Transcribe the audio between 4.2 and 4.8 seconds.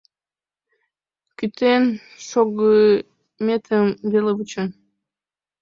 вуча.